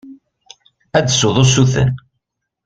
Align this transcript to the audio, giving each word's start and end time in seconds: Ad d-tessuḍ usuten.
Ad 0.97 1.03
d-tessuḍ 1.05 1.37
usuten. 1.43 1.89